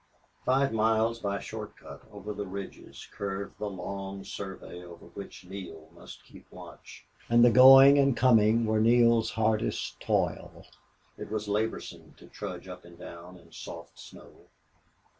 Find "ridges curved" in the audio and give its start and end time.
2.47-3.59